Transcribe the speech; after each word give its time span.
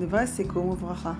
דברי 0.00 0.26
סיכום 0.26 0.68
וברכה. 0.68 1.12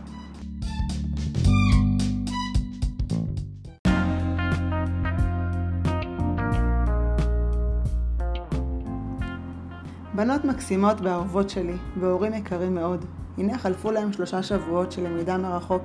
בנות 10.15 10.45
מקסימות 10.45 11.01
ואהובות 11.01 11.51
שלי, 11.51 11.77
והורים 12.01 12.35
יקרים 12.35 12.75
מאוד. 12.75 13.05
הנה 13.39 13.59
חלפו 13.59 13.91
להם 13.91 14.13
שלושה 14.13 14.43
שבועות 14.43 14.93
של 14.93 15.05
למידה 15.05 15.39
מרחוק, 15.39 15.83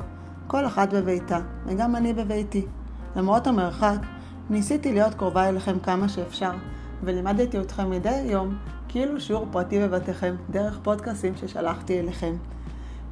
כל 0.48 0.66
אחת 0.66 0.94
בביתה, 0.94 1.40
וגם 1.66 1.96
אני 1.96 2.14
בביתי. 2.14 2.66
למרות 3.16 3.48
המרחק, 3.48 4.00
ניסיתי 4.50 4.94
להיות 4.94 5.14
קרובה 5.14 5.50
אליכם 5.50 5.80
כמה 5.80 6.10
שאפשר, 6.10 6.52
ולימדתי 7.04 7.60
אתכם 7.60 7.90
מדי 7.90 8.22
יום 8.26 8.58
כאילו 8.88 9.22
שיעור 9.22 9.48
פרטי 9.52 9.80
בבתיכם, 9.80 10.36
דרך 10.50 10.80
פודקאסים 10.84 11.34
ששלחתי 11.36 12.00
אליכם. 12.00 12.36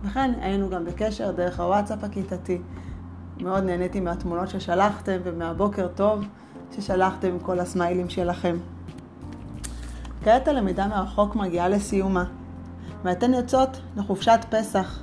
וכן, 0.03 0.31
היינו 0.41 0.69
גם 0.69 0.85
בקשר 0.85 1.31
דרך 1.31 1.59
הוואטסאפ 1.59 2.03
הכיתתי. 2.03 2.61
מאוד 3.41 3.63
נהניתי 3.63 3.99
מהתמונות 3.99 4.49
ששלחתם 4.49 5.17
ומהבוקר 5.23 5.87
טוב 5.87 6.25
ששלחתם 6.75 7.27
עם 7.27 7.39
כל 7.39 7.59
הסמיילים 7.59 8.09
שלכם. 8.09 8.57
כעת 10.23 10.47
הלמידה 10.47 10.87
מרחוק 10.87 11.35
מגיעה 11.35 11.69
לסיומה, 11.69 12.23
ואתן 13.03 13.33
יוצאות 13.33 13.81
לחופשת 13.97 14.39
פסח. 14.49 14.99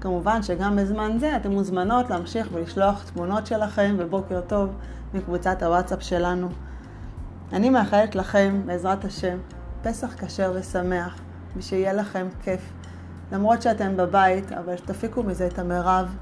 כמובן 0.00 0.42
שגם 0.42 0.76
בזמן 0.76 1.18
זה 1.18 1.36
אתן 1.36 1.52
מוזמנות 1.52 2.10
להמשיך 2.10 2.48
ולשלוח 2.52 3.10
תמונות 3.10 3.46
שלכם 3.46 3.96
ובוקר 3.98 4.40
טוב 4.40 4.70
מקבוצת 5.14 5.62
הוואטסאפ 5.62 6.02
שלנו. 6.02 6.48
אני 7.52 7.70
מאחלת 7.70 8.14
לכם, 8.14 8.62
בעזרת 8.66 9.04
השם, 9.04 9.38
פסח 9.82 10.14
כשר 10.24 10.52
ושמח, 10.54 11.20
ושיהיה 11.56 11.92
לכם 11.92 12.28
כיף. 12.42 12.72
למרות 13.32 13.62
שאתן 13.62 13.96
בבית, 13.96 14.52
אבל 14.52 14.76
שתפיקו 14.76 15.22
מזה 15.22 15.46
את 15.46 15.58
המרב, 15.58 16.16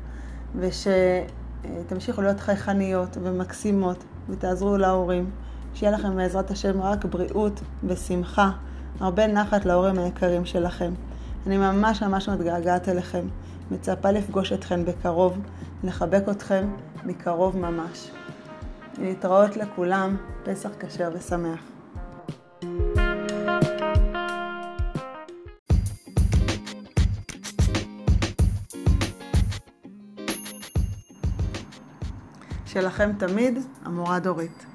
ושתמשיכו 0.56 2.22
להיות 2.22 2.40
חייכניות 2.40 3.16
ומקסימות, 3.22 4.04
ותעזרו 4.28 4.76
להורים. 4.76 5.30
שיהיה 5.74 5.92
לכם 5.92 6.16
בעזרת 6.16 6.50
השם 6.50 6.82
רק 6.82 7.04
בריאות 7.04 7.60
ושמחה, 7.84 8.50
הרבה 9.00 9.26
נחת 9.26 9.64
להורים 9.64 9.98
היקרים 9.98 10.44
שלכם. 10.44 10.92
אני 11.46 11.56
ממש 11.56 12.02
ממש 12.02 12.28
מתגעגעת 12.28 12.88
אליכם, 12.88 13.26
מצפה 13.70 14.10
לפגוש 14.10 14.52
אתכם 14.52 14.84
בקרוב, 14.84 15.38
לחבק 15.84 16.22
אתכם 16.30 16.68
מקרוב 17.04 17.56
ממש. 17.56 18.10
להתראות 18.98 19.56
לכולם, 19.56 20.16
פסח 20.44 20.70
כשר 20.80 21.10
ושמח. 21.14 21.79
שלכם 32.72 33.10
תמיד, 33.18 33.58
המורה 33.84 34.18
דורית. 34.18 34.69